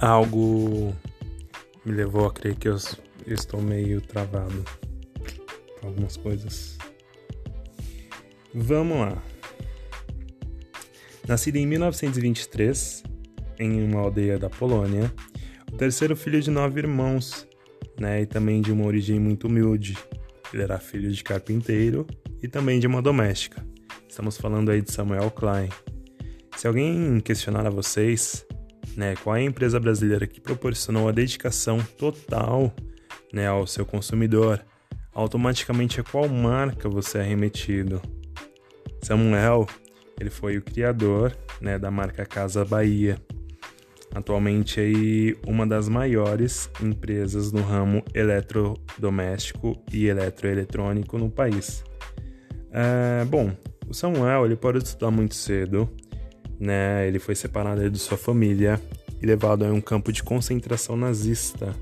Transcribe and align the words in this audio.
algo 0.00 0.94
me 1.84 1.92
levou 1.92 2.26
a 2.26 2.32
crer 2.32 2.56
que 2.56 2.68
eu, 2.68 2.76
estou 3.26 3.60
meio 3.60 4.00
travado 4.00 4.64
com 5.80 5.88
algumas 5.88 6.16
coisas. 6.16 6.78
Vamos 8.54 8.98
lá. 8.98 9.22
Nascido 11.28 11.56
em 11.56 11.66
1923, 11.66 13.04
em 13.58 13.84
uma 13.84 14.00
aldeia 14.00 14.38
da 14.38 14.50
Polônia, 14.50 15.12
o 15.70 15.76
terceiro 15.76 16.16
filho 16.16 16.40
de 16.40 16.50
nove 16.50 16.80
irmãos, 16.80 17.46
né, 17.98 18.22
e 18.22 18.26
também 18.26 18.60
de 18.60 18.72
uma 18.72 18.86
origem 18.86 19.20
muito 19.20 19.46
humilde. 19.46 19.96
Ele 20.52 20.62
era 20.62 20.78
filho 20.78 21.12
de 21.12 21.22
carpinteiro 21.22 22.06
e 22.42 22.48
também 22.48 22.80
de 22.80 22.86
uma 22.86 23.00
doméstica. 23.00 23.64
Estamos 24.08 24.36
falando 24.36 24.70
aí 24.70 24.80
de 24.80 24.90
Samuel 24.90 25.30
Klein. 25.30 25.68
Se 26.56 26.66
alguém 26.66 27.20
questionar 27.20 27.66
a 27.66 27.70
vocês 27.70 28.44
né? 28.96 29.14
Qual 29.22 29.36
é 29.36 29.40
a 29.40 29.44
empresa 29.44 29.78
brasileira 29.78 30.26
que 30.26 30.40
proporcionou 30.40 31.08
a 31.08 31.12
dedicação 31.12 31.78
total, 31.98 32.74
né, 33.32 33.46
ao 33.46 33.66
seu 33.66 33.84
consumidor? 33.84 34.64
Automaticamente 35.12 36.00
a 36.00 36.04
qual 36.04 36.28
marca 36.28 36.88
você 36.88 37.18
é 37.18 37.22
remetido? 37.22 38.00
Samuel, 39.02 39.66
ele 40.20 40.30
foi 40.30 40.58
o 40.58 40.62
criador, 40.62 41.36
né, 41.60 41.78
da 41.78 41.90
marca 41.90 42.24
Casa 42.24 42.64
Bahia. 42.64 43.16
Atualmente 44.14 44.80
aí 44.80 45.36
uma 45.46 45.66
das 45.66 45.88
maiores 45.88 46.68
empresas 46.82 47.52
no 47.52 47.62
ramo 47.62 48.02
eletrodoméstico 48.12 49.80
e 49.92 50.06
eletroeletrônico 50.06 51.16
no 51.16 51.30
país. 51.30 51.84
É, 52.72 53.24
bom, 53.24 53.52
o 53.88 53.94
Samuel 53.94 54.46
ele 54.46 54.56
pode 54.56 54.78
estudar 54.78 55.10
muito 55.10 55.34
cedo, 55.34 55.88
né? 56.60 57.08
Ele 57.08 57.18
foi 57.18 57.34
separado 57.34 57.88
de 57.90 57.98
sua 57.98 58.18
família 58.18 58.80
e 59.20 59.26
levado 59.26 59.64
a 59.64 59.72
um 59.72 59.80
campo 59.80 60.12
de 60.12 60.22
concentração 60.22 60.96
nazista 60.96 61.74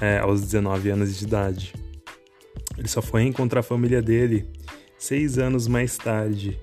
é, 0.00 0.18
aos 0.18 0.40
19 0.40 0.90
anos 0.90 1.16
de 1.18 1.24
idade. 1.24 1.74
Ele 2.78 2.88
só 2.88 3.02
foi 3.02 3.24
encontrar 3.24 3.60
a 3.60 3.62
família 3.62 4.00
dele 4.00 4.46
seis 4.98 5.38
anos 5.38 5.68
mais 5.68 5.98
tarde. 5.98 6.58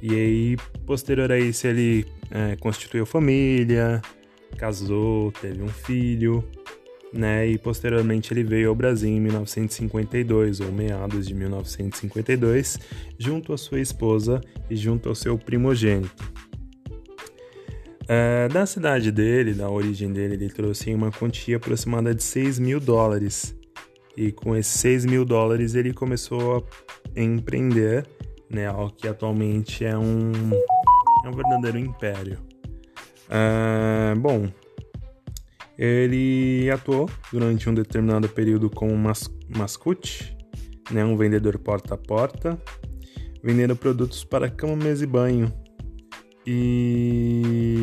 E 0.00 0.14
aí, 0.14 0.56
posterior 0.86 1.32
a 1.32 1.38
isso, 1.38 1.66
ele 1.66 2.06
é, 2.30 2.54
constituiu 2.56 3.04
família, 3.04 4.00
casou, 4.56 5.32
teve 5.32 5.60
um 5.60 5.68
filho, 5.68 6.44
né? 7.12 7.48
E 7.48 7.58
posteriormente 7.58 8.32
ele 8.32 8.44
veio 8.44 8.68
ao 8.68 8.74
Brasil 8.74 9.08
em 9.08 9.20
1952, 9.20 10.60
ou 10.60 10.70
meados 10.70 11.26
de 11.26 11.34
1952, 11.34 12.78
junto 13.18 13.52
à 13.52 13.58
sua 13.58 13.80
esposa 13.80 14.40
e 14.70 14.76
junto 14.76 15.08
ao 15.08 15.14
seu 15.14 15.36
primogênito. 15.36 16.47
É, 18.10 18.48
da 18.48 18.64
cidade 18.64 19.12
dele, 19.12 19.52
da 19.52 19.68
origem 19.68 20.10
dele, 20.10 20.34
ele 20.34 20.48
trouxe 20.48 20.94
uma 20.94 21.12
quantia 21.12 21.58
aproximada 21.58 22.14
de 22.14 22.22
6 22.22 22.58
mil 22.58 22.80
dólares. 22.80 23.54
E 24.16 24.32
com 24.32 24.56
esses 24.56 24.80
6 24.80 25.04
mil 25.04 25.26
dólares 25.26 25.74
ele 25.74 25.92
começou 25.92 26.66
a 27.14 27.20
empreender, 27.20 28.06
né, 28.50 28.66
algo 28.66 28.90
que 28.96 29.06
atualmente 29.06 29.84
é 29.84 29.96
um, 29.96 30.32
é 31.22 31.28
um 31.28 31.32
verdadeiro 31.32 31.78
império. 31.78 32.38
É, 33.28 34.14
bom, 34.14 34.48
ele 35.78 36.70
atuou 36.70 37.10
durante 37.30 37.68
um 37.68 37.74
determinado 37.74 38.26
período 38.26 38.70
como 38.70 38.96
mas, 38.96 39.28
mascute, 39.54 40.34
né, 40.90 41.04
um 41.04 41.14
vendedor 41.14 41.58
porta 41.58 41.94
a 41.94 41.98
porta, 41.98 42.58
vendendo 43.42 43.76
produtos 43.76 44.24
para 44.24 44.48
cama, 44.48 44.74
mesa 44.76 45.04
e 45.04 45.06
banho, 45.06 45.52
e 46.50 47.77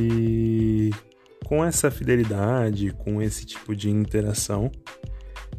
com 1.46 1.64
essa 1.64 1.92
fidelidade, 1.92 2.92
com 2.92 3.22
esse 3.22 3.46
tipo 3.46 3.76
de 3.76 3.90
interação, 3.90 4.72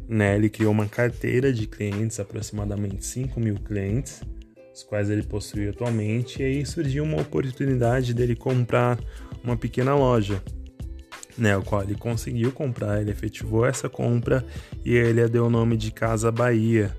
né, 0.07 0.35
ele 0.35 0.49
criou 0.49 0.71
uma 0.71 0.85
carteira 0.85 1.51
de 1.51 1.65
clientes, 1.65 2.19
aproximadamente 2.19 3.05
5 3.05 3.39
mil 3.39 3.55
clientes, 3.55 4.21
os 4.73 4.83
quais 4.83 5.09
ele 5.09 5.23
possui 5.23 5.69
atualmente, 5.69 6.41
e 6.41 6.45
aí 6.45 6.65
surgiu 6.65 7.05
uma 7.05 7.21
oportunidade 7.21 8.13
dele 8.13 8.35
comprar 8.35 8.99
uma 9.41 9.55
pequena 9.55 9.95
loja, 9.95 10.43
né, 11.37 11.55
o 11.55 11.63
qual 11.63 11.83
ele 11.83 11.95
conseguiu 11.95 12.51
comprar, 12.51 13.01
ele 13.01 13.11
efetivou 13.11 13.65
essa 13.65 13.87
compra 13.87 14.45
e 14.83 14.93
ele 14.93 15.25
deu 15.29 15.45
o 15.45 15.49
nome 15.49 15.77
de 15.77 15.91
Casa 15.91 16.31
Bahia. 16.31 16.95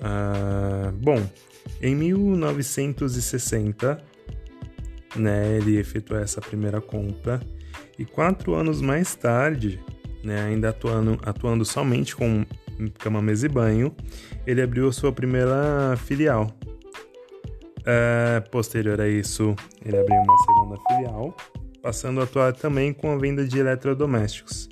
Ah, 0.00 0.92
bom, 0.94 1.24
em 1.80 1.94
1960 1.94 3.98
né, 5.16 5.56
ele 5.56 5.78
efetuou 5.78 6.20
essa 6.20 6.40
primeira 6.40 6.80
compra 6.80 7.40
e 7.98 8.04
quatro 8.04 8.54
anos 8.54 8.80
mais 8.80 9.14
tarde, 9.14 9.80
né, 10.22 10.42
ainda 10.42 10.70
atuando, 10.70 11.18
atuando 11.22 11.64
somente 11.64 12.16
com 12.16 12.44
cama, 12.98 13.22
mesa 13.22 13.46
e 13.46 13.48
banho, 13.48 13.94
ele 14.46 14.62
abriu 14.62 14.88
a 14.88 14.92
sua 14.92 15.12
primeira 15.12 15.96
filial. 15.96 16.50
É, 17.86 18.40
posterior 18.50 19.00
a 19.00 19.08
isso, 19.08 19.54
ele 19.84 19.98
abriu 19.98 20.16
uma 20.16 20.36
segunda 20.38 20.76
filial, 20.88 21.36
passando 21.82 22.20
a 22.20 22.24
atuar 22.24 22.54
também 22.54 22.92
com 22.92 23.12
a 23.12 23.16
venda 23.18 23.46
de 23.46 23.58
eletrodomésticos. 23.58 24.68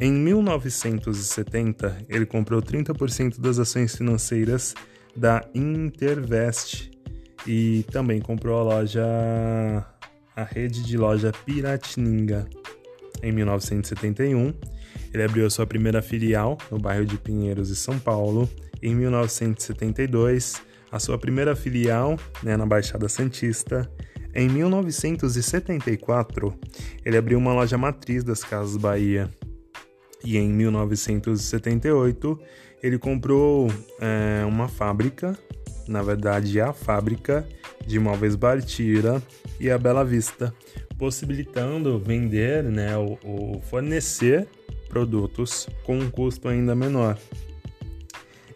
Em 0.00 0.10
1970, 0.10 2.06
ele 2.08 2.26
comprou 2.26 2.60
30% 2.60 3.40
das 3.40 3.58
ações 3.58 3.94
financeiras 3.94 4.74
da 5.14 5.44
Intervest, 5.54 6.90
e 7.46 7.84
também 7.90 8.20
comprou 8.20 8.58
a 8.60 8.62
loja, 8.62 9.84
a 10.40 10.44
rede 10.44 10.82
de 10.82 10.96
loja 10.96 11.30
Piratininga 11.44 12.48
em 13.22 13.30
1971. 13.30 14.54
Ele 15.12 15.22
abriu 15.22 15.50
sua 15.50 15.66
primeira 15.66 16.00
filial 16.00 16.56
no 16.70 16.78
bairro 16.78 17.04
de 17.04 17.18
Pinheiros, 17.18 17.70
em 17.70 17.74
São 17.74 17.98
Paulo. 17.98 18.48
Em 18.82 18.94
1972, 18.94 20.62
a 20.90 20.98
sua 20.98 21.18
primeira 21.18 21.54
filial 21.54 22.18
né, 22.42 22.56
na 22.56 22.64
Baixada 22.64 23.06
Santista. 23.08 23.90
Em 24.34 24.48
1974, 24.48 26.58
ele 27.04 27.18
abriu 27.18 27.36
uma 27.36 27.52
loja 27.52 27.76
matriz 27.76 28.24
das 28.24 28.42
Casas 28.42 28.78
Bahia. 28.78 29.28
E 30.24 30.38
em 30.38 30.48
1978, 30.48 32.40
ele 32.82 32.98
comprou 32.98 33.70
é, 34.00 34.42
uma 34.46 34.68
fábrica 34.68 35.38
na 35.90 36.02
verdade 36.02 36.60
a 36.60 36.72
fábrica 36.72 37.44
de 37.86 37.98
móveis 37.98 38.36
Bartira 38.36 39.22
e 39.58 39.70
a 39.70 39.78
Bela 39.78 40.04
Vista, 40.04 40.54
possibilitando 40.98 41.98
vender, 41.98 42.64
né, 42.64 42.96
ou, 42.96 43.60
fornecer 43.62 44.46
produtos 44.88 45.68
com 45.84 45.98
um 45.98 46.10
custo 46.10 46.48
ainda 46.48 46.74
menor. 46.74 47.18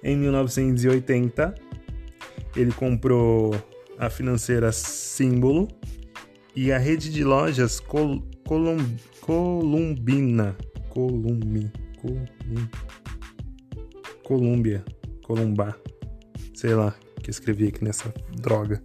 Em 0.03 0.17
1980, 0.17 1.55
ele 2.57 2.73
comprou 2.73 3.55
a 3.99 4.11
financeira 4.11 4.73
Símbolo 4.73 5.69
e 6.55 6.71
a 6.73 6.79
rede 6.79 7.11
de 7.11 7.25
lojas 7.25 7.81
Col 7.81 8.23
Colum 8.47 8.79
Columbina. 9.21 10.57
Columbi, 10.91 11.73
Colum. 12.01 12.69
Columbar. 15.23 15.79
Sei 16.55 16.75
lá, 16.75 16.95
que 17.23 17.31
escrevi 17.31 17.69
aqui 17.69 17.83
nessa 17.83 18.13
droga, 18.37 18.81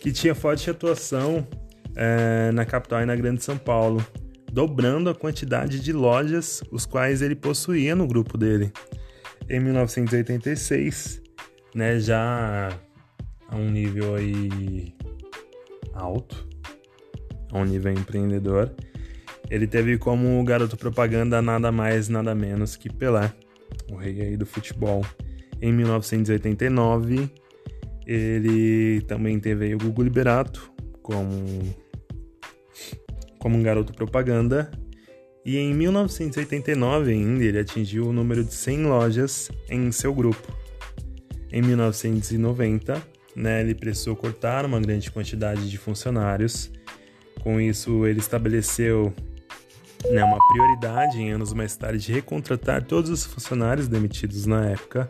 que 0.00 0.12
tinha 0.12 0.34
forte 0.34 0.70
atuação 0.70 1.46
é, 1.96 2.50
na 2.52 2.64
capital 2.64 3.02
e 3.02 3.06
na 3.06 3.16
Grande 3.16 3.42
São 3.42 3.58
Paulo, 3.58 4.04
dobrando 4.52 5.10
a 5.10 5.14
quantidade 5.14 5.80
de 5.80 5.92
lojas 5.92 6.62
os 6.70 6.86
quais 6.86 7.22
ele 7.22 7.34
possuía 7.34 7.94
no 7.94 8.06
grupo 8.06 8.38
dele. 8.38 8.72
Em 9.48 9.60
1986, 9.60 11.22
né, 11.74 11.98
já 11.98 12.68
a 13.48 13.56
um 13.56 13.70
nível 13.70 14.14
aí 14.14 14.94
alto, 15.94 16.46
a 17.50 17.58
um 17.58 17.64
nível 17.64 17.92
empreendedor, 17.92 18.70
ele 19.50 19.66
teve 19.66 19.96
como 19.96 20.42
garoto 20.44 20.76
propaganda 20.76 21.40
nada 21.40 21.72
mais, 21.72 22.08
nada 22.08 22.34
menos 22.34 22.76
que 22.76 22.92
Pelé, 22.92 23.32
o 23.90 23.96
rei 23.96 24.20
aí 24.20 24.36
do 24.36 24.44
futebol. 24.44 25.04
Em 25.60 25.72
1989, 25.72 27.30
ele 28.08 29.02
também 29.02 29.38
teve 29.38 29.74
o 29.74 29.78
Gugu 29.78 30.02
Liberato 30.02 30.72
como, 31.02 31.76
como 33.38 33.58
um 33.58 33.62
garoto 33.62 33.92
propaganda. 33.92 34.70
E 35.44 35.58
em 35.58 35.74
1989 35.74 37.12
ainda 37.12 37.44
ele 37.44 37.58
atingiu 37.58 38.06
o 38.06 38.12
número 38.12 38.42
de 38.42 38.54
100 38.54 38.86
lojas 38.86 39.50
em 39.68 39.92
seu 39.92 40.14
grupo. 40.14 40.50
Em 41.52 41.60
1990, 41.60 43.02
né, 43.36 43.60
ele 43.60 43.74
precisou 43.74 44.16
cortar 44.16 44.64
uma 44.64 44.80
grande 44.80 45.10
quantidade 45.10 45.68
de 45.68 45.76
funcionários. 45.76 46.70
Com 47.42 47.60
isso, 47.60 48.06
ele 48.06 48.20
estabeleceu 48.20 49.12
né, 50.10 50.24
uma 50.24 50.38
prioridade 50.48 51.18
em 51.18 51.30
anos 51.30 51.52
mais 51.52 51.76
tarde 51.76 52.06
de 52.06 52.12
recontratar 52.12 52.84
todos 52.84 53.10
os 53.10 53.24
funcionários 53.24 53.86
demitidos 53.86 54.46
na 54.46 54.66
época 54.70 55.08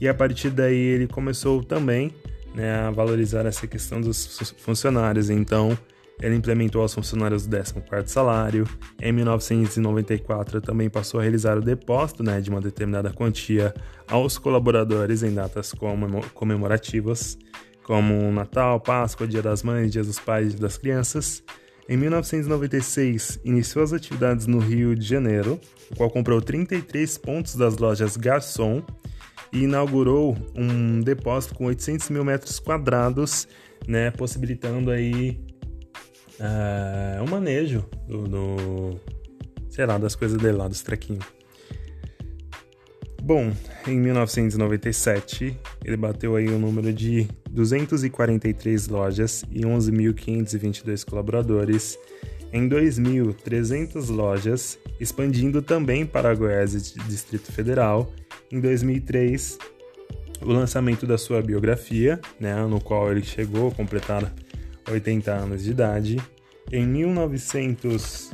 e 0.00 0.08
a 0.08 0.14
partir 0.14 0.50
daí 0.50 0.76
ele 0.76 1.06
começou 1.06 1.62
também 1.62 2.12
né, 2.54 2.86
a 2.86 2.90
valorizar 2.90 3.44
essa 3.46 3.66
questão 3.66 4.00
dos 4.00 4.54
funcionários. 4.58 5.28
Então 5.28 5.76
ele 6.22 6.36
implementou 6.36 6.80
aos 6.80 6.94
funcionários 6.94 7.46
o 7.46 7.50
14º 7.50 8.06
salário. 8.06 8.66
Em 9.00 9.12
1994 9.12 10.60
também 10.60 10.88
passou 10.88 11.20
a 11.20 11.22
realizar 11.22 11.58
o 11.58 11.60
depósito 11.60 12.22
né, 12.22 12.40
de 12.40 12.50
uma 12.50 12.60
determinada 12.60 13.10
quantia 13.10 13.74
aos 14.08 14.38
colaboradores 14.38 15.22
em 15.22 15.34
datas 15.34 15.74
comemorativas, 16.32 17.36
como 17.82 18.30
Natal, 18.30 18.80
Páscoa, 18.80 19.26
Dia 19.26 19.42
das 19.42 19.62
Mães, 19.62 19.90
Dia 19.90 20.04
dos 20.04 20.18
Pais 20.18 20.46
e 20.46 20.50
Dia 20.50 20.60
das 20.60 20.78
Crianças. 20.78 21.42
Em 21.86 21.98
1996, 21.98 23.40
iniciou 23.44 23.84
as 23.84 23.92
atividades 23.92 24.46
no 24.46 24.58
Rio 24.58 24.94
de 24.94 25.06
Janeiro, 25.06 25.60
o 25.90 25.96
qual 25.96 26.08
comprou 26.08 26.40
33 26.40 27.18
pontos 27.18 27.56
das 27.56 27.76
lojas 27.76 28.16
Garçom 28.16 28.82
e 29.54 29.62
inaugurou 29.62 30.36
um 30.54 31.00
depósito 31.00 31.54
com 31.54 31.66
800 31.66 32.10
mil 32.10 32.24
metros 32.24 32.58
quadrados, 32.58 33.46
né, 33.86 34.10
possibilitando 34.10 34.90
aí 34.90 35.40
uh, 36.40 37.22
um 37.22 37.30
manejo 37.30 37.84
do, 38.08 38.24
do, 38.24 39.00
sei 39.70 39.86
lá, 39.86 39.96
das 39.96 40.16
coisas 40.16 40.36
dele 40.36 40.58
lá, 40.58 40.66
dos 40.66 40.82
trequinhos. 40.82 41.24
Bom, 43.22 43.52
em 43.86 43.98
1997 43.98 45.56
ele 45.82 45.96
bateu 45.96 46.36
aí 46.36 46.48
o 46.48 46.56
um 46.56 46.58
número 46.58 46.92
de 46.92 47.26
243 47.48 48.88
lojas 48.88 49.44
e 49.50 49.62
11.522 49.62 51.08
colaboradores. 51.08 51.98
Em 52.52 52.68
2000, 52.68 53.32
300 53.32 54.10
lojas, 54.10 54.78
expandindo 55.00 55.62
também 55.62 56.04
para 56.04 56.34
Goiás 56.34 56.74
e 56.74 56.98
Distrito 57.08 57.50
Federal. 57.50 58.12
Em 58.54 58.60
2003, 58.60 59.58
o 60.40 60.52
lançamento 60.52 61.08
da 61.08 61.18
sua 61.18 61.42
biografia, 61.42 62.20
né, 62.38 62.54
no 62.66 62.80
qual 62.80 63.10
ele 63.10 63.24
chegou 63.24 63.66
a 63.66 63.74
completar 63.74 64.32
80 64.88 65.32
anos 65.32 65.64
de 65.64 65.72
idade. 65.72 66.18
Em 66.70 66.86
1900. 66.86 68.30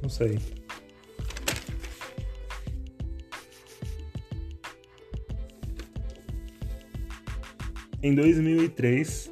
Não 0.00 0.08
sei. 0.08 0.38
Em 8.02 8.14
2003, 8.14 9.30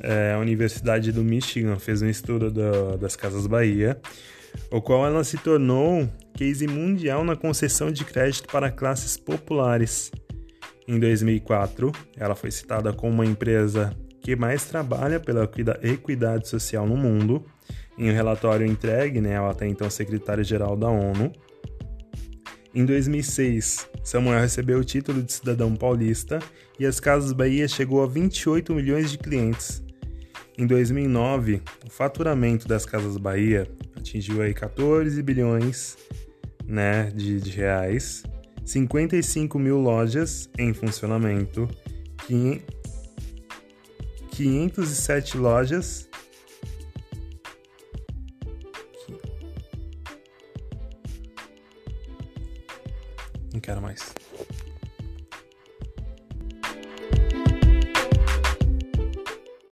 é, 0.00 0.34
a 0.34 0.38
Universidade 0.38 1.12
do 1.12 1.24
Michigan 1.24 1.78
fez 1.78 2.02
um 2.02 2.10
estudo 2.10 2.50
do, 2.50 2.98
das 2.98 3.16
Casas 3.16 3.46
Bahia, 3.46 3.98
o 4.70 4.80
qual 4.80 5.06
ela 5.06 5.24
se 5.24 5.38
tornou 5.38 6.08
case 6.34 6.66
mundial 6.66 7.24
na 7.24 7.34
concessão 7.34 7.90
de 7.90 8.04
crédito 8.04 8.48
para 8.48 8.70
classes 8.70 9.16
populares. 9.16 10.10
Em 10.86 10.98
2004, 10.98 11.92
ela 12.16 12.34
foi 12.34 12.50
citada 12.50 12.92
como 12.92 13.12
uma 13.12 13.26
empresa 13.26 13.94
que 14.20 14.36
mais 14.36 14.64
trabalha 14.66 15.18
pela 15.18 15.50
equidade 15.82 16.48
social 16.48 16.86
no 16.86 16.96
mundo, 16.96 17.44
em 17.96 18.10
um 18.10 18.12
relatório 18.12 18.66
entregue 18.66 19.20
né, 19.20 19.36
ao 19.36 19.48
até 19.48 19.66
então 19.66 19.88
secretário-geral 19.90 20.76
da 20.76 20.88
ONU. 20.88 21.32
Em 22.74 22.84
2006, 22.84 23.88
Samuel 24.04 24.40
recebeu 24.40 24.78
o 24.78 24.84
título 24.84 25.22
de 25.22 25.32
cidadão 25.32 25.74
paulista 25.74 26.38
e 26.78 26.86
as 26.86 27.00
Casas 27.00 27.32
Bahia 27.32 27.66
chegou 27.66 28.02
a 28.02 28.06
28 28.06 28.74
milhões 28.74 29.10
de 29.10 29.18
clientes. 29.18 29.82
Em 30.58 30.66
2009, 30.66 31.62
o 31.86 31.90
faturamento 31.90 32.66
das 32.66 32.84
Casas 32.84 33.16
Bahia 33.16 33.70
atingiu 33.96 34.42
aí 34.42 34.52
14 34.52 35.22
bilhões 35.22 35.96
né, 36.66 37.12
de, 37.14 37.40
de 37.40 37.50
reais 37.52 38.24
55 38.64 39.56
mil 39.56 39.78
lojas 39.78 40.50
em 40.58 40.74
funcionamento, 40.74 41.68
507 44.32 45.38
lojas. 45.38 46.08
Não 53.52 53.60
quero 53.60 53.80
mais. 53.80 54.12